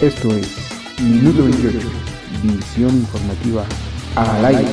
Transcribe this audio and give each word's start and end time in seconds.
Esto 0.00 0.28
es 0.34 0.48
Minuto 1.00 1.44
28, 1.44 1.78
visión 2.42 2.90
informativa 2.90 3.64
al 4.16 4.44
aire. 4.44 4.66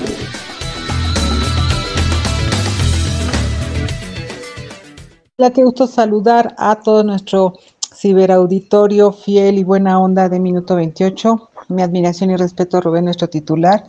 Hola, 5.37 5.51
qué 5.51 5.63
gusto 5.63 5.85
saludar 5.85 6.55
a 6.57 6.75
todo 6.77 7.03
nuestro 7.03 7.53
ciberauditorio 7.93 9.11
fiel 9.11 9.59
y 9.59 9.63
buena 9.63 9.99
onda 9.99 10.27
de 10.27 10.39
Minuto 10.39 10.75
28. 10.75 11.49
Mi 11.69 11.83
admiración 11.83 12.31
y 12.31 12.35
respeto 12.35 12.77
a 12.77 12.81
Rubén, 12.81 13.05
nuestro 13.05 13.29
titular. 13.29 13.85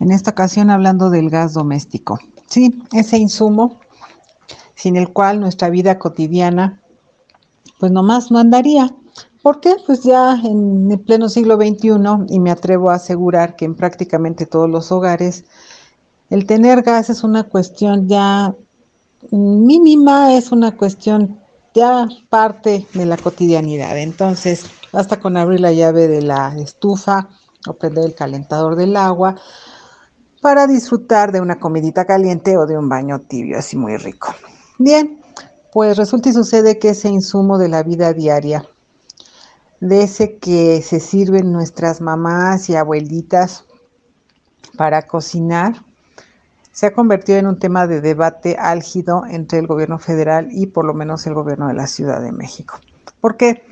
En 0.00 0.10
esta 0.10 0.30
ocasión 0.30 0.70
hablando 0.70 1.10
del 1.10 1.28
gas 1.28 1.52
doméstico. 1.52 2.18
Sí, 2.46 2.82
ese 2.92 3.18
insumo 3.18 3.78
sin 4.74 4.96
el 4.96 5.12
cual 5.12 5.40
nuestra 5.40 5.68
vida 5.68 5.98
cotidiana 5.98 6.80
pues 7.78 7.92
nomás 7.92 8.30
no 8.30 8.38
andaría. 8.38 8.94
¿Por 9.42 9.60
qué? 9.60 9.76
Pues 9.86 10.02
ya 10.02 10.34
en 10.34 10.90
el 10.90 11.00
pleno 11.00 11.28
siglo 11.28 11.56
XXI, 11.56 11.90
y 12.28 12.40
me 12.40 12.50
atrevo 12.50 12.90
a 12.90 12.94
asegurar 12.94 13.56
que 13.56 13.64
en 13.64 13.74
prácticamente 13.74 14.46
todos 14.46 14.68
los 14.68 14.90
hogares, 14.90 15.44
el 16.30 16.46
tener 16.46 16.82
gas 16.82 17.08
es 17.10 17.22
una 17.22 17.44
cuestión 17.44 18.08
ya 18.08 18.54
mínima, 19.30 20.34
es 20.34 20.52
una 20.52 20.76
cuestión 20.76 21.38
ya 21.74 22.08
parte 22.28 22.86
de 22.94 23.06
la 23.06 23.16
cotidianidad. 23.16 23.96
Entonces, 23.98 24.66
basta 24.92 25.20
con 25.20 25.36
abrir 25.36 25.60
la 25.60 25.72
llave 25.72 26.08
de 26.08 26.22
la 26.22 26.54
estufa 26.58 27.28
o 27.66 27.74
prender 27.74 28.04
el 28.04 28.14
calentador 28.14 28.76
del 28.76 28.96
agua 28.96 29.36
para 30.40 30.66
disfrutar 30.66 31.32
de 31.32 31.40
una 31.40 31.58
comidita 31.58 32.04
caliente 32.04 32.56
o 32.56 32.66
de 32.66 32.78
un 32.78 32.88
baño 32.88 33.20
tibio, 33.20 33.58
así 33.58 33.76
muy 33.76 33.96
rico. 33.96 34.34
Bien, 34.78 35.20
pues 35.72 35.96
resulta 35.96 36.28
y 36.28 36.32
sucede 36.32 36.78
que 36.78 36.90
ese 36.90 37.08
insumo 37.08 37.58
de 37.58 37.68
la 37.68 37.82
vida 37.82 38.12
diaria, 38.12 38.64
de 39.80 40.02
ese 40.02 40.38
que 40.38 40.82
se 40.82 41.00
sirven 41.00 41.52
nuestras 41.52 42.00
mamás 42.00 42.68
y 42.68 42.76
abuelitas 42.76 43.64
para 44.76 45.06
cocinar, 45.06 45.84
se 46.72 46.86
ha 46.86 46.94
convertido 46.94 47.38
en 47.38 47.46
un 47.46 47.58
tema 47.58 47.86
de 47.86 48.00
debate 48.00 48.56
álgido 48.58 49.24
entre 49.28 49.58
el 49.58 49.66
gobierno 49.66 49.98
federal 49.98 50.48
y 50.52 50.68
por 50.68 50.84
lo 50.84 50.94
menos 50.94 51.26
el 51.26 51.34
gobierno 51.34 51.68
de 51.68 51.74
la 51.74 51.86
Ciudad 51.86 52.22
de 52.22 52.32
México. 52.32 52.78
¿Por 53.20 53.36
qué? 53.36 53.64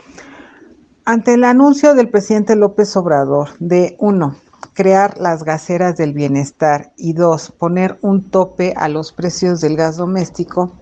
Ante 1.05 1.34
el 1.34 1.45
anuncio 1.45 1.95
del 1.95 2.09
presidente 2.09 2.57
López 2.57 2.97
Obrador 2.97 3.51
de, 3.61 3.97
uno, 4.01 4.34
crear 4.75 5.19
las 5.19 5.45
gaseras 5.45 5.97
del 5.97 6.12
bienestar 6.12 6.93
y 6.97 7.12
dos, 7.12 7.53
poner 7.53 7.97
un 8.03 8.29
tope 8.29 8.75
a 8.77 8.89
los 8.89 9.12
precios 9.12 9.61
del 9.61 9.77
gas 9.77 9.97
doméstico, 9.97 10.73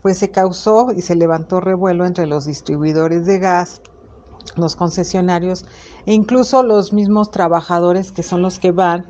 pues 0.00 0.18
se 0.18 0.30
causó 0.30 0.92
y 0.92 1.02
se 1.02 1.16
levantó 1.16 1.60
revuelo 1.60 2.06
entre 2.06 2.26
los 2.26 2.44
distribuidores 2.44 3.26
de 3.26 3.40
gas, 3.40 3.80
los 4.56 4.76
concesionarios 4.76 5.64
e 6.06 6.14
incluso 6.14 6.62
los 6.62 6.92
mismos 6.92 7.30
trabajadores 7.30 8.12
que 8.12 8.22
son 8.22 8.42
los 8.42 8.58
que 8.58 8.72
van 8.72 9.06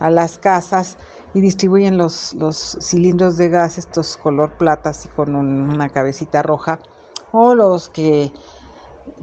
a 0.00 0.10
las 0.10 0.38
casas 0.38 0.96
y 1.34 1.40
distribuyen 1.40 1.98
los, 1.98 2.34
los 2.34 2.78
cilindros 2.80 3.36
de 3.36 3.48
gas, 3.48 3.78
estos 3.78 4.16
color 4.16 4.56
plata 4.56 4.92
y 5.04 5.08
con 5.08 5.34
una 5.34 5.88
cabecita 5.88 6.42
roja, 6.42 6.78
o 7.32 7.54
los 7.54 7.88
que 7.88 8.32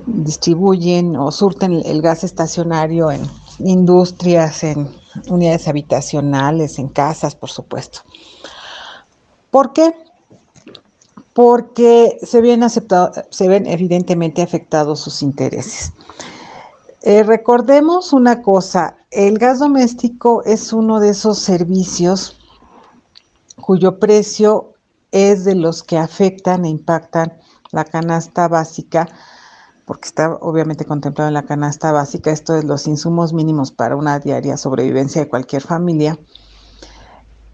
distribuyen 0.06 1.16
o 1.16 1.31
surten 1.31 1.81
el 1.86 2.02
gas 2.02 2.23
estacionario 2.23 3.11
en 3.11 3.22
industrias, 3.59 4.63
en 4.63 4.95
unidades 5.28 5.67
habitacionales, 5.67 6.78
en 6.80 6.89
casas, 6.89 7.36
por 7.36 7.50
supuesto. 7.50 8.02
¿Por 9.52 9.73
qué? 9.73 9.94
Porque 11.36 12.17
se 12.23 12.39
ven, 12.39 12.64
aceptado, 12.64 13.11
se 13.30 13.50
ven 13.50 13.66
evidentemente 13.66 14.41
afectados 14.41 15.02
sus 15.02 15.22
intereses. 15.22 15.91
Eh, 17.02 17.23
recordemos 17.23 18.14
una 18.14 18.41
cosa, 18.41 18.95
el 19.11 19.38
gas 19.38 19.59
doméstico 19.59 20.44
es 20.45 20.72
uno 20.72 21.01
de 21.01 21.09
esos 21.09 21.38
servicios 21.38 22.38
cuyo 23.59 24.00
precio 24.00 24.75
es 25.12 25.44
de 25.44 25.56
los 25.56 25.84
que 25.84 25.97
afectan 25.97 26.63
e 26.63 26.69
impactan 26.69 27.34
la 27.72 27.84
canasta 27.84 28.47
básica, 28.47 29.06
porque 29.85 30.07
está 30.07 30.35
obviamente 30.35 30.85
contemplado 30.85 31.28
en 31.28 31.34
la 31.34 31.44
canasta 31.44 31.91
básica, 31.91 32.31
esto 32.31 32.56
es 32.56 32.63
los 32.63 32.88
insumos 32.88 33.34
mínimos 33.34 33.74
para 33.74 33.97
una 33.97 34.19
diaria 34.19 34.56
sobrevivencia 34.56 35.22
de 35.22 35.29
cualquier 35.29 35.63
familia 35.63 36.18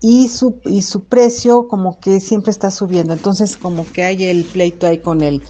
y 0.01 0.29
su, 0.29 0.59
y 0.65 0.81
su 0.81 1.03
precio 1.03 1.67
como 1.67 1.99
que 1.99 2.19
siempre 2.19 2.51
está 2.51 2.71
subiendo. 2.71 3.13
Entonces 3.13 3.55
como 3.55 3.85
que 3.85 4.03
hay 4.03 4.25
el 4.25 4.43
pleito 4.45 4.87
ahí 4.87 4.97
con 4.99 5.21
el 5.21 5.43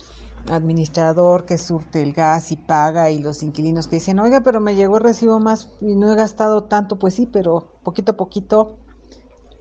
administrador 0.50 1.46
que 1.46 1.58
surte 1.58 2.02
el 2.02 2.14
gas 2.14 2.52
y 2.52 2.58
paga 2.58 3.10
y 3.12 3.20
los 3.20 3.44
inquilinos 3.44 3.88
que 3.88 3.98
dicen, 3.98 4.20
oiga, 4.20 4.42
pero 4.42 4.60
me 4.60 4.76
llegó 4.76 4.98
el 4.98 5.04
recibo 5.04 5.40
más 5.40 5.70
y 5.80 5.96
no 5.96 6.12
he 6.12 6.16
gastado 6.16 6.66
tanto, 6.66 7.00
pues 7.00 7.16
sí, 7.16 7.28
pero 7.28 7.72
poquito 7.84 8.12
a 8.12 8.18
poquito 8.18 8.78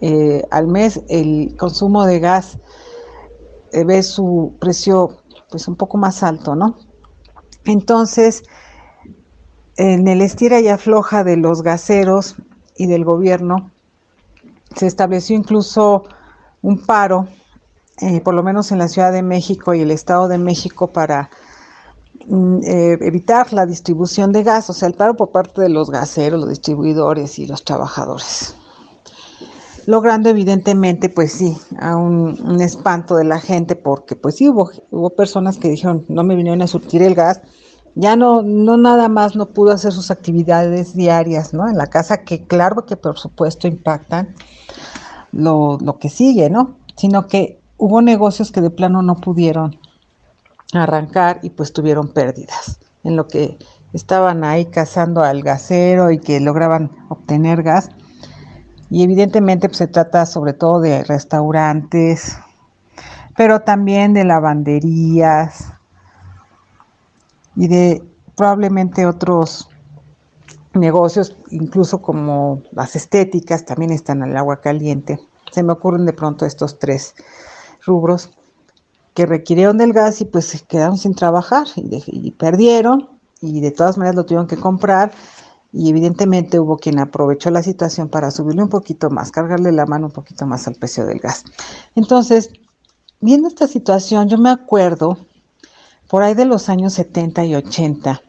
eh, 0.00 0.42
al 0.50 0.66
mes 0.66 1.02
el 1.08 1.54
consumo 1.56 2.06
de 2.06 2.18
gas 2.18 2.58
eh, 3.72 3.84
ve 3.84 4.02
su 4.02 4.54
precio 4.58 5.18
pues 5.50 5.68
un 5.68 5.76
poco 5.76 5.98
más 5.98 6.22
alto, 6.22 6.56
¿no? 6.56 6.76
Entonces, 7.64 8.44
en 9.76 10.08
el 10.08 10.22
estira 10.22 10.60
y 10.60 10.68
afloja 10.68 11.24
de 11.24 11.36
los 11.36 11.62
gaseros 11.62 12.36
y 12.76 12.86
del 12.86 13.04
gobierno, 13.04 13.70
se 14.76 14.86
estableció 14.86 15.36
incluso 15.36 16.04
un 16.62 16.84
paro, 16.84 17.28
eh, 18.00 18.20
por 18.20 18.34
lo 18.34 18.42
menos 18.42 18.72
en 18.72 18.78
la 18.78 18.88
Ciudad 18.88 19.12
de 19.12 19.22
México 19.22 19.74
y 19.74 19.80
el 19.80 19.90
Estado 19.90 20.28
de 20.28 20.38
México, 20.38 20.88
para 20.88 21.30
mm, 22.26 22.58
eh, 22.64 22.98
evitar 23.00 23.52
la 23.52 23.66
distribución 23.66 24.32
de 24.32 24.42
gas, 24.42 24.70
o 24.70 24.72
sea, 24.72 24.88
el 24.88 24.94
paro 24.94 25.14
por 25.14 25.30
parte 25.30 25.60
de 25.60 25.68
los 25.68 25.90
gaseros, 25.90 26.40
los 26.40 26.48
distribuidores 26.48 27.38
y 27.38 27.46
los 27.46 27.64
trabajadores. 27.64 28.54
Logrando 29.86 30.28
evidentemente, 30.28 31.08
pues 31.08 31.32
sí, 31.32 31.56
a 31.78 31.96
un, 31.96 32.60
espanto 32.60 33.16
de 33.16 33.24
la 33.24 33.40
gente, 33.40 33.76
porque 33.76 34.14
pues 34.14 34.36
sí 34.36 34.48
hubo, 34.48 34.70
hubo 34.90 35.10
personas 35.10 35.56
que 35.56 35.70
dijeron, 35.70 36.04
no 36.08 36.22
me 36.22 36.36
vinieron 36.36 36.62
a 36.62 36.66
surtir 36.66 37.02
el 37.02 37.14
gas, 37.14 37.40
ya 37.94 38.16
no, 38.16 38.42
no 38.42 38.76
nada 38.76 39.08
más 39.08 39.36
no 39.36 39.46
pudo 39.46 39.72
hacer 39.72 39.92
sus 39.92 40.10
actividades 40.10 40.94
diarias, 40.94 41.52
¿no? 41.54 41.68
En 41.68 41.76
la 41.76 41.88
casa, 41.88 42.24
que 42.24 42.44
claro 42.44 42.86
que 42.86 42.96
por 42.96 43.18
supuesto 43.18 43.68
impactan 43.68 44.34
lo, 45.32 45.78
lo 45.80 45.98
que 45.98 46.08
sigue, 46.08 46.50
¿no? 46.50 46.76
Sino 46.96 47.26
que 47.26 47.58
hubo 47.76 48.02
negocios 48.02 48.52
que 48.52 48.60
de 48.60 48.70
plano 48.70 49.02
no 49.02 49.16
pudieron 49.16 49.78
arrancar 50.72 51.40
y 51.42 51.50
pues 51.50 51.72
tuvieron 51.72 52.12
pérdidas 52.12 52.78
en 53.04 53.16
lo 53.16 53.26
que 53.26 53.58
estaban 53.92 54.44
ahí 54.44 54.66
cazando 54.66 55.22
al 55.22 55.42
gasero 55.42 56.10
y 56.10 56.18
que 56.18 56.40
lograban 56.40 56.90
obtener 57.08 57.62
gas. 57.62 57.88
Y 58.90 59.02
evidentemente 59.02 59.68
pues, 59.68 59.78
se 59.78 59.86
trata 59.86 60.26
sobre 60.26 60.52
todo 60.52 60.80
de 60.80 61.04
restaurantes, 61.04 62.36
pero 63.36 63.60
también 63.60 64.12
de 64.12 64.24
lavanderías, 64.24 65.72
y 67.60 67.68
de 67.68 68.02
probablemente 68.36 69.04
otros 69.04 69.68
negocios, 70.72 71.36
incluso 71.50 72.00
como 72.00 72.62
las 72.72 72.96
estéticas, 72.96 73.66
también 73.66 73.90
están 73.90 74.22
al 74.22 74.34
agua 74.34 74.62
caliente. 74.62 75.20
Se 75.52 75.62
me 75.62 75.74
ocurren 75.74 76.06
de 76.06 76.14
pronto 76.14 76.46
estos 76.46 76.78
tres 76.78 77.14
rubros 77.84 78.30
que 79.12 79.26
requirieron 79.26 79.76
del 79.76 79.92
gas 79.92 80.22
y 80.22 80.24
pues 80.24 80.46
se 80.46 80.60
quedaron 80.60 80.96
sin 80.96 81.14
trabajar 81.14 81.66
y, 81.76 82.30
perdieron 82.30 83.10
y 83.42 83.60
de 83.60 83.72
todas 83.72 83.98
maneras 83.98 84.16
lo 84.16 84.24
tuvieron 84.24 84.46
que 84.46 84.56
comprar 84.56 85.12
y 85.70 85.90
evidentemente 85.90 86.58
hubo 86.58 86.78
quien 86.78 86.98
aprovechó 86.98 87.50
la 87.50 87.62
situación 87.62 88.08
para 88.08 88.30
subirle 88.30 88.62
un 88.62 88.70
poquito 88.70 89.10
más, 89.10 89.30
cargarle 89.32 89.70
la 89.70 89.84
mano 89.84 90.06
un 90.06 90.12
poquito 90.12 90.46
más 90.46 90.66
al 90.66 90.76
precio 90.76 91.04
del 91.04 91.18
gas. 91.18 91.44
Entonces, 91.94 92.54
viendo 93.20 93.48
esta 93.48 93.66
situación, 93.66 94.30
yo 94.30 94.38
me 94.38 94.48
acuerdo 94.48 95.18
por 96.10 96.24
ahí 96.24 96.34
de 96.34 96.44
los 96.44 96.68
años 96.68 96.94
70 96.94 97.44
y 97.44 97.54
80, 97.54 98.20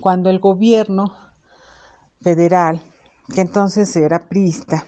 cuando 0.00 0.30
el 0.30 0.38
gobierno 0.38 1.14
federal, 2.22 2.80
que 3.34 3.42
entonces 3.42 3.94
era 3.94 4.26
prista, 4.26 4.86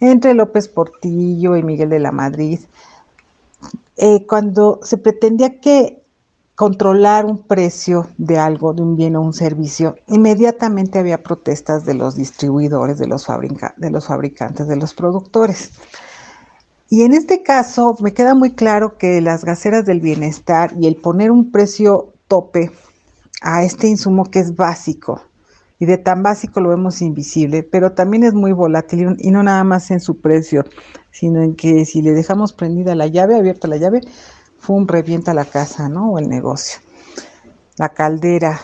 entre 0.00 0.32
López 0.34 0.68
Portillo 0.68 1.56
y 1.56 1.62
Miguel 1.62 1.90
de 1.90 1.98
la 1.98 2.10
Madrid, 2.10 2.58
eh, 3.98 4.24
cuando 4.26 4.80
se 4.82 4.96
pretendía 4.96 5.60
que 5.60 6.02
controlar 6.54 7.26
un 7.26 7.42
precio 7.42 8.08
de 8.16 8.38
algo, 8.38 8.72
de 8.72 8.82
un 8.82 8.96
bien 8.96 9.14
o 9.16 9.20
un 9.20 9.34
servicio, 9.34 9.96
inmediatamente 10.06 10.98
había 10.98 11.22
protestas 11.22 11.84
de 11.84 11.94
los 11.94 12.16
distribuidores, 12.16 12.98
de 12.98 13.06
los, 13.06 13.26
de 13.76 13.90
los 13.90 14.06
fabricantes, 14.06 14.66
de 14.66 14.76
los 14.76 14.94
productores. 14.94 15.72
Y 16.92 17.04
en 17.04 17.14
este 17.14 17.42
caso 17.42 17.96
me 18.00 18.12
queda 18.12 18.34
muy 18.34 18.52
claro 18.52 18.98
que 18.98 19.22
las 19.22 19.46
gaseras 19.46 19.86
del 19.86 20.02
bienestar 20.02 20.74
y 20.78 20.86
el 20.86 20.96
poner 20.96 21.30
un 21.30 21.50
precio 21.50 22.12
tope 22.28 22.70
a 23.40 23.64
este 23.64 23.88
insumo 23.88 24.26
que 24.26 24.40
es 24.40 24.54
básico, 24.56 25.22
y 25.78 25.86
de 25.86 25.96
tan 25.96 26.22
básico 26.22 26.60
lo 26.60 26.68
vemos 26.68 27.00
invisible, 27.00 27.62
pero 27.62 27.92
también 27.92 28.24
es 28.24 28.34
muy 28.34 28.52
volátil 28.52 29.16
y 29.18 29.30
no 29.30 29.42
nada 29.42 29.64
más 29.64 29.90
en 29.90 30.00
su 30.00 30.20
precio, 30.20 30.66
sino 31.10 31.40
en 31.40 31.56
que 31.56 31.86
si 31.86 32.02
le 32.02 32.12
dejamos 32.12 32.52
prendida 32.52 32.94
la 32.94 33.06
llave, 33.06 33.36
abierta 33.36 33.68
la 33.68 33.78
llave, 33.78 34.02
¡fum! 34.58 34.86
revienta 34.86 35.32
la 35.32 35.46
casa, 35.46 35.88
¿no? 35.88 36.10
O 36.10 36.18
el 36.18 36.28
negocio. 36.28 36.82
la 37.78 37.88
caldera 37.88 38.60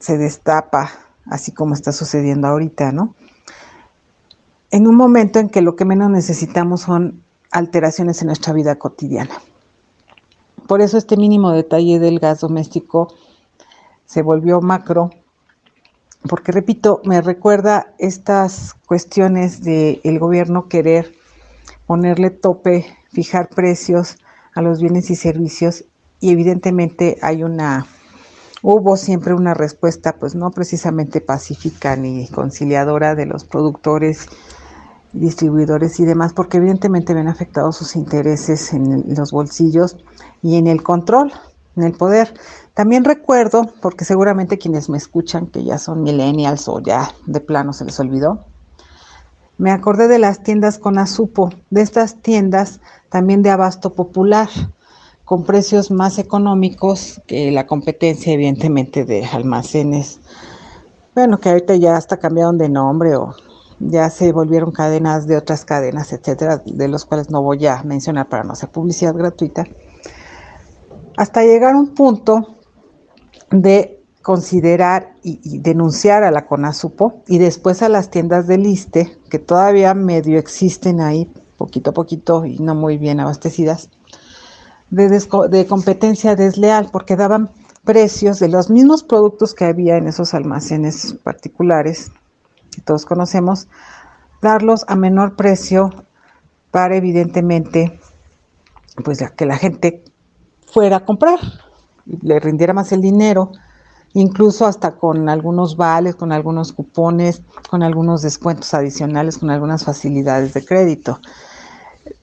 se 0.00 0.18
destapa, 0.18 0.90
así 1.24 1.52
como 1.52 1.72
está 1.72 1.92
sucediendo 1.92 2.46
ahorita, 2.46 2.92
¿no? 2.92 3.14
En 4.72 4.86
un 4.86 4.96
momento 4.96 5.38
en 5.38 5.50
que 5.50 5.60
lo 5.60 5.76
que 5.76 5.84
menos 5.84 6.08
necesitamos 6.08 6.80
son 6.80 7.22
alteraciones 7.50 8.22
en 8.22 8.28
nuestra 8.28 8.54
vida 8.54 8.76
cotidiana. 8.76 9.34
Por 10.66 10.80
eso 10.80 10.96
este 10.96 11.18
mínimo 11.18 11.50
detalle 11.50 11.98
del 11.98 12.18
gas 12.18 12.40
doméstico 12.40 13.12
se 14.06 14.22
volvió 14.22 14.62
macro, 14.62 15.10
porque 16.26 16.52
repito, 16.52 17.02
me 17.04 17.20
recuerda 17.20 17.92
estas 17.98 18.74
cuestiones 18.86 19.62
del 19.62 20.00
el 20.04 20.18
gobierno 20.18 20.68
querer 20.68 21.12
ponerle 21.86 22.30
tope, 22.30 22.86
fijar 23.10 23.50
precios 23.50 24.16
a 24.54 24.62
los 24.62 24.80
bienes 24.80 25.10
y 25.10 25.16
servicios 25.16 25.84
y 26.18 26.30
evidentemente 26.30 27.18
hay 27.20 27.44
una 27.44 27.86
hubo 28.62 28.96
siempre 28.96 29.34
una 29.34 29.52
respuesta 29.52 30.14
pues 30.14 30.34
no 30.34 30.50
precisamente 30.50 31.20
pacífica 31.20 31.96
ni 31.96 32.28
conciliadora 32.28 33.14
de 33.14 33.26
los 33.26 33.44
productores 33.44 34.28
distribuidores 35.12 36.00
y 36.00 36.04
demás, 36.04 36.32
porque 36.32 36.58
evidentemente 36.58 37.14
ven 37.14 37.28
afectados 37.28 37.76
sus 37.76 37.96
intereses 37.96 38.72
en 38.72 39.04
los 39.14 39.30
bolsillos 39.30 39.96
y 40.42 40.56
en 40.56 40.66
el 40.66 40.82
control, 40.82 41.32
en 41.76 41.84
el 41.84 41.92
poder. 41.92 42.34
También 42.74 43.04
recuerdo, 43.04 43.70
porque 43.80 44.04
seguramente 44.04 44.58
quienes 44.58 44.88
me 44.88 44.98
escuchan, 44.98 45.46
que 45.46 45.64
ya 45.64 45.78
son 45.78 46.02
millennials 46.02 46.68
o 46.68 46.80
ya 46.80 47.10
de 47.26 47.40
plano 47.40 47.72
se 47.72 47.84
les 47.84 48.00
olvidó, 48.00 48.44
me 49.58 49.70
acordé 49.70 50.08
de 50.08 50.18
las 50.18 50.42
tiendas 50.42 50.78
con 50.78 50.98
azupo, 50.98 51.50
de 51.70 51.82
estas 51.82 52.16
tiendas 52.16 52.80
también 53.10 53.42
de 53.42 53.50
abasto 53.50 53.92
popular, 53.92 54.48
con 55.24 55.44
precios 55.44 55.90
más 55.90 56.18
económicos 56.18 57.20
que 57.26 57.50
la 57.52 57.66
competencia, 57.66 58.32
evidentemente, 58.32 59.04
de 59.04 59.24
almacenes. 59.24 60.20
Bueno, 61.14 61.38
que 61.38 61.50
ahorita 61.50 61.76
ya 61.76 61.96
hasta 61.96 62.16
cambiaron 62.16 62.58
de 62.58 62.68
nombre 62.68 63.14
o 63.16 63.34
ya 63.88 64.10
se 64.10 64.32
volvieron 64.32 64.72
cadenas 64.72 65.26
de 65.26 65.36
otras 65.36 65.64
cadenas, 65.64 66.12
etcétera, 66.12 66.62
de 66.64 66.88
los 66.88 67.04
cuales 67.04 67.30
no 67.30 67.42
voy 67.42 67.66
a 67.66 67.82
mencionar 67.82 68.28
para 68.28 68.44
no 68.44 68.52
hacer 68.52 68.68
publicidad 68.70 69.14
gratuita, 69.14 69.66
hasta 71.16 71.42
llegar 71.42 71.74
a 71.74 71.78
un 71.78 71.94
punto 71.94 72.46
de 73.50 74.00
considerar 74.22 75.14
y, 75.22 75.58
denunciar 75.58 76.22
a 76.22 76.30
la 76.30 76.46
CONASUPO 76.46 77.22
y 77.26 77.38
después 77.38 77.82
a 77.82 77.88
las 77.88 78.10
tiendas 78.10 78.46
de 78.46 78.58
liste, 78.58 79.16
que 79.30 79.38
todavía 79.38 79.94
medio 79.94 80.38
existen 80.38 81.00
ahí, 81.00 81.30
poquito 81.58 81.90
a 81.90 81.94
poquito 81.94 82.44
y 82.44 82.58
no 82.58 82.74
muy 82.74 82.98
bien 82.98 83.20
abastecidas, 83.20 83.90
de 84.90 85.66
competencia 85.66 86.36
desleal, 86.36 86.88
porque 86.92 87.16
daban 87.16 87.50
precios 87.84 88.38
de 88.38 88.48
los 88.48 88.70
mismos 88.70 89.02
productos 89.02 89.54
que 89.54 89.64
había 89.64 89.96
en 89.96 90.06
esos 90.06 90.34
almacenes 90.34 91.16
particulares 91.24 92.12
que 92.72 92.80
todos 92.80 93.06
conocemos, 93.06 93.68
darlos 94.40 94.84
a 94.88 94.96
menor 94.96 95.36
precio 95.36 95.90
para 96.72 96.96
evidentemente 96.96 98.00
pues 99.04 99.18
ya 99.18 99.30
que 99.30 99.46
la 99.46 99.56
gente 99.56 100.04
fuera 100.66 100.98
a 100.98 101.04
comprar, 101.04 101.38
le 102.06 102.40
rindiera 102.40 102.72
más 102.72 102.92
el 102.92 103.00
dinero, 103.00 103.52
incluso 104.14 104.66
hasta 104.66 104.92
con 104.92 105.28
algunos 105.28 105.76
vales, 105.76 106.16
con 106.16 106.32
algunos 106.32 106.72
cupones, 106.72 107.42
con 107.70 107.82
algunos 107.82 108.22
descuentos 108.22 108.74
adicionales, 108.74 109.38
con 109.38 109.50
algunas 109.50 109.84
facilidades 109.84 110.54
de 110.54 110.64
crédito. 110.64 111.20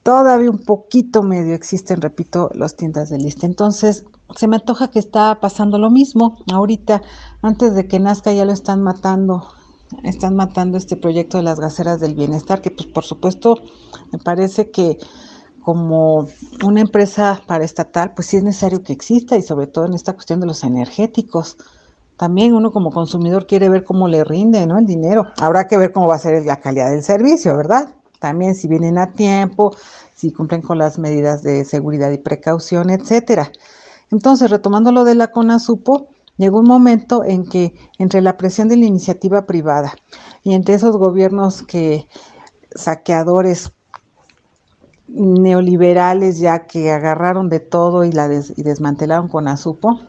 Todavía 0.02 0.50
un 0.50 0.64
poquito 0.64 1.22
medio 1.22 1.54
existen, 1.54 2.00
repito, 2.00 2.50
las 2.54 2.76
tiendas 2.76 3.10
de 3.10 3.18
lista. 3.18 3.46
Entonces, 3.46 4.04
se 4.36 4.46
me 4.46 4.56
antoja 4.56 4.90
que 4.90 4.98
está 4.98 5.40
pasando 5.40 5.78
lo 5.78 5.90
mismo. 5.90 6.38
Ahorita, 6.52 7.02
antes 7.42 7.74
de 7.74 7.88
que 7.88 7.98
nazca, 7.98 8.32
ya 8.32 8.44
lo 8.44 8.52
están 8.52 8.82
matando 8.82 9.48
están 10.02 10.36
matando 10.36 10.78
este 10.78 10.96
proyecto 10.96 11.38
de 11.38 11.44
las 11.44 11.60
gaseras 11.60 12.00
del 12.00 12.14
bienestar, 12.14 12.60
que 12.60 12.70
pues 12.70 12.88
por 12.88 13.04
supuesto 13.04 13.56
me 14.12 14.18
parece 14.18 14.70
que 14.70 14.98
como 15.60 16.26
una 16.64 16.80
empresa 16.80 17.42
paraestatal, 17.46 18.14
pues 18.14 18.28
sí 18.28 18.38
es 18.38 18.42
necesario 18.42 18.82
que 18.82 18.92
exista 18.92 19.36
y 19.36 19.42
sobre 19.42 19.66
todo 19.66 19.86
en 19.86 19.94
esta 19.94 20.14
cuestión 20.14 20.40
de 20.40 20.46
los 20.46 20.64
energéticos. 20.64 21.56
También 22.16 22.54
uno 22.54 22.72
como 22.72 22.90
consumidor 22.90 23.46
quiere 23.46 23.68
ver 23.68 23.84
cómo 23.84 24.08
le 24.08 24.24
rinde 24.24 24.66
¿no? 24.66 24.78
el 24.78 24.86
dinero. 24.86 25.26
Habrá 25.38 25.66
que 25.66 25.76
ver 25.76 25.92
cómo 25.92 26.08
va 26.08 26.16
a 26.16 26.18
ser 26.18 26.44
la 26.44 26.60
calidad 26.60 26.90
del 26.90 27.02
servicio, 27.02 27.56
¿verdad? 27.56 27.94
También 28.18 28.54
si 28.54 28.68
vienen 28.68 28.98
a 28.98 29.12
tiempo, 29.12 29.74
si 30.14 30.32
cumplen 30.32 30.60
con 30.60 30.78
las 30.78 30.98
medidas 30.98 31.42
de 31.42 31.64
seguridad 31.64 32.10
y 32.10 32.18
precaución, 32.18 32.90
etcétera. 32.90 33.50
Entonces, 34.10 34.50
retomando 34.50 34.92
lo 34.92 35.04
de 35.04 35.14
la 35.14 35.28
CONASUPO, 35.28 36.08
Llegó 36.40 36.60
un 36.60 36.68
momento 36.68 37.22
en 37.22 37.44
que 37.44 37.74
entre 37.98 38.22
la 38.22 38.38
presión 38.38 38.68
de 38.68 38.78
la 38.78 38.86
iniciativa 38.86 39.44
privada 39.44 39.92
y 40.42 40.54
entre 40.54 40.72
esos 40.72 40.96
gobiernos 40.96 41.62
que 41.62 42.08
saqueadores 42.74 43.72
neoliberales 45.06 46.38
ya 46.38 46.66
que 46.66 46.92
agarraron 46.92 47.50
de 47.50 47.60
todo 47.60 48.04
y 48.04 48.12
la 48.12 48.26
desmantelaron 48.26 49.28
con 49.28 49.48
Azupo 49.48 50.00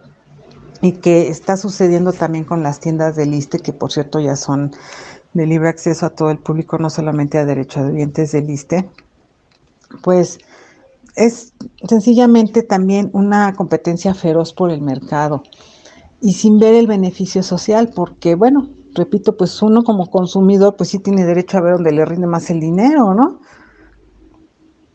y 0.79 0.93
que 0.93 1.27
está 1.27 1.57
sucediendo 1.57 2.13
también 2.13 2.45
con 2.45 2.63
las 2.63 2.79
tiendas 2.79 3.17
de 3.17 3.25
liste 3.25 3.59
que 3.59 3.73
por 3.73 3.91
cierto 3.91 4.21
ya 4.21 4.37
son 4.37 4.71
de 5.33 5.45
libre 5.45 5.67
acceso 5.67 6.05
a 6.05 6.11
todo 6.11 6.31
el 6.31 6.39
público, 6.39 6.77
no 6.77 6.89
solamente 6.89 7.39
a 7.39 7.45
derecho 7.45 7.83
de 7.83 7.91
dientes 7.91 8.31
de 8.31 8.41
liste, 8.41 8.89
pues 10.01 10.37
es 11.17 11.51
sencillamente 11.89 12.63
también 12.63 13.09
una 13.11 13.53
competencia 13.53 14.13
feroz 14.13 14.53
por 14.53 14.71
el 14.71 14.81
mercado 14.81 15.43
y 16.21 16.33
sin 16.33 16.59
ver 16.59 16.75
el 16.75 16.87
beneficio 16.87 17.41
social, 17.41 17.91
porque 17.95 18.35
bueno, 18.35 18.69
repito, 18.93 19.35
pues 19.35 19.61
uno 19.61 19.83
como 19.83 20.09
consumidor 20.09 20.75
pues 20.75 20.89
sí 20.89 20.99
tiene 20.99 21.25
derecho 21.25 21.57
a 21.57 21.61
ver 21.61 21.73
dónde 21.73 21.91
le 21.91 22.05
rinde 22.05 22.27
más 22.27 22.49
el 22.49 22.59
dinero, 22.59 23.13
¿no? 23.13 23.39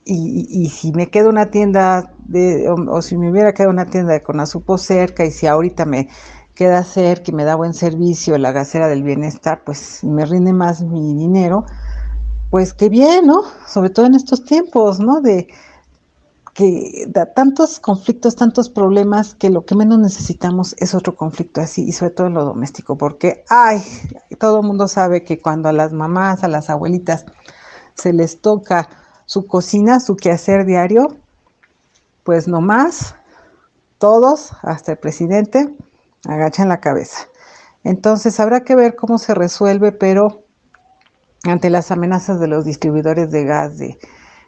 Y, 0.08 0.69
si 0.69 0.93
me 0.93 1.11
queda 1.11 1.28
una 1.28 1.50
tienda 1.50 2.12
de, 2.26 2.69
o, 2.69 3.02
si 3.02 3.19
me 3.19 3.28
hubiera 3.28 3.52
quedado 3.52 3.73
una 3.73 3.87
tienda 3.87 4.12
de 4.12 4.23
Conasupo 4.23 4.78
cerca 4.78 5.25
y 5.25 5.32
si 5.32 5.49
ahorita 5.49 5.84
me 5.84 6.08
queda 6.55 6.84
cerca 6.84 7.32
y 7.32 7.34
me 7.34 7.43
da 7.43 7.56
buen 7.56 7.75
servicio 7.75 8.38
la 8.38 8.52
gasera 8.52 8.87
del 8.87 9.02
bienestar, 9.02 9.62
pues 9.67 10.05
me 10.05 10.25
rinde 10.25 10.52
más 10.52 10.84
mi 10.84 11.12
dinero, 11.12 11.67
pues 12.50 12.72
qué 12.72 12.88
bien, 12.88 13.26
¿no? 13.26 13.43
Sobre 13.67 13.90
todo 13.90 14.06
en 14.06 14.14
estos 14.14 14.44
tiempos, 14.44 15.00
¿no? 15.00 15.20
De, 15.20 15.49
que 16.56 17.05
da 17.08 17.26
tantos 17.35 17.79
conflictos, 17.79 18.34
tantos 18.34 18.70
problemas, 18.70 19.34
que 19.34 19.51
lo 19.51 19.67
que 19.67 19.75
menos 19.75 19.98
necesitamos 19.98 20.75
es 20.79 20.94
otro 20.94 21.15
conflicto 21.15 21.60
así, 21.60 21.84
y 21.84 21.93
sobre 21.93 22.13
todo 22.13 22.29
en 22.29 22.34
lo 22.34 22.46
doméstico, 22.46 22.96
porque, 22.96 23.44
ay, 23.51 23.82
todo 24.39 24.60
el 24.60 24.67
mundo 24.67 24.89
sabe 24.89 25.22
que 25.22 25.39
cuando 25.39 25.69
a 25.69 25.72
las 25.72 25.93
mamás, 25.93 26.44
a 26.44 26.48
las 26.48 26.70
abuelitas, 26.70 27.27
se 27.94 28.15
les 28.15 28.41
toca 28.41 28.89
su 29.27 29.46
cocina, 29.46 30.01
su 30.01 30.17
quehacer 30.17 30.65
diario, 30.65 31.19
pues 32.25 32.48
nomás, 32.48 33.15
todos, 33.98 34.53
hasta 34.63 34.93
el 34.93 34.98
presidente, 34.98 35.77
agachan 36.27 36.70
la 36.70 36.81
cabeza. 36.81 37.29
Entonces 37.84 38.41
habrá 38.41 38.65
que 38.65 38.75
ver 38.75 38.96
cómo 38.96 39.19
se 39.19 39.34
resuelve, 39.34 39.93
pero 39.93 40.44
ante 41.44 41.69
las 41.69 41.91
amenazas 41.91 42.41
de 42.41 42.48
los 42.48 42.65
distribuidores 42.65 43.31
de 43.31 43.44
gas, 43.44 43.77
de 43.77 43.98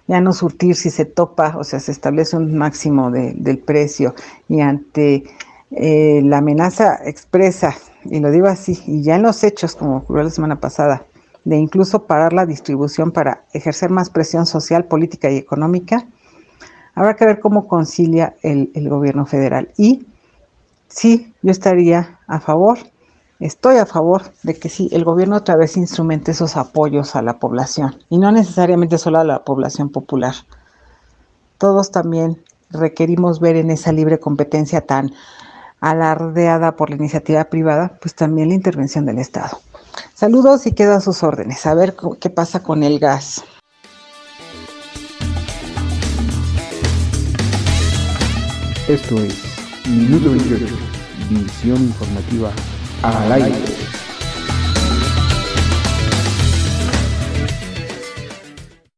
ya 0.08 0.20
no 0.20 0.32
surtir 0.32 0.74
si 0.74 0.90
se 0.90 1.04
topa, 1.04 1.56
o 1.58 1.64
sea, 1.64 1.78
se 1.78 1.92
establece 1.92 2.36
un 2.36 2.56
máximo 2.56 3.10
del 3.10 3.58
precio 3.58 4.14
y 4.48 4.60
ante 4.60 5.24
eh, 5.70 6.22
la 6.24 6.38
amenaza 6.38 6.98
expresa, 7.04 7.76
y 8.04 8.18
lo 8.18 8.30
digo 8.30 8.46
así, 8.46 8.82
y 8.86 9.02
ya 9.02 9.16
en 9.16 9.22
los 9.22 9.44
hechos, 9.44 9.76
como 9.76 9.98
ocurrió 9.98 10.24
la 10.24 10.30
semana 10.30 10.58
pasada, 10.58 11.04
de 11.44 11.56
incluso 11.56 12.06
parar 12.06 12.32
la 12.32 12.46
distribución 12.46 13.12
para 13.12 13.44
ejercer 13.52 13.90
más 13.90 14.08
presión 14.08 14.46
social, 14.46 14.86
política 14.86 15.30
y 15.30 15.36
económica, 15.36 16.06
habrá 16.94 17.14
que 17.14 17.26
ver 17.26 17.38
cómo 17.38 17.68
concilia 17.68 18.34
el, 18.42 18.70
el 18.74 18.88
gobierno 18.88 19.26
federal. 19.26 19.70
Y 19.76 20.06
sí, 20.88 21.34
yo 21.42 21.50
estaría 21.50 22.18
a 22.26 22.40
favor 22.40 22.78
Estoy 23.40 23.76
a 23.76 23.86
favor 23.86 24.22
de 24.42 24.58
que 24.58 24.68
sí, 24.68 24.88
el 24.90 25.04
gobierno 25.04 25.36
otra 25.36 25.54
vez 25.54 25.76
instrumente 25.76 26.32
esos 26.32 26.56
apoyos 26.56 27.14
a 27.14 27.22
la 27.22 27.38
población 27.38 27.96
y 28.10 28.18
no 28.18 28.32
necesariamente 28.32 28.98
solo 28.98 29.20
a 29.20 29.24
la 29.24 29.44
población 29.44 29.90
popular. 29.90 30.34
Todos 31.56 31.92
también 31.92 32.42
requerimos 32.70 33.38
ver 33.38 33.54
en 33.54 33.70
esa 33.70 33.92
libre 33.92 34.18
competencia 34.18 34.80
tan 34.80 35.12
alardeada 35.80 36.74
por 36.74 36.90
la 36.90 36.96
iniciativa 36.96 37.44
privada, 37.44 37.96
pues 38.00 38.16
también 38.16 38.48
la 38.48 38.56
intervención 38.56 39.06
del 39.06 39.20
Estado. 39.20 39.60
Saludos 40.14 40.66
y 40.66 40.72
quedo 40.72 40.94
a 40.94 41.00
sus 41.00 41.22
órdenes. 41.22 41.64
A 41.64 41.74
ver 41.74 41.94
qué 42.20 42.30
pasa 42.30 42.64
con 42.64 42.82
el 42.82 42.98
gas. 42.98 43.44
Esto 48.88 49.16
es 49.18 49.44
Minuto 49.86 50.30
28, 50.30 50.74
visión 51.30 51.82
informativa 51.82 52.50
al 53.02 53.32
aire. 53.32 53.87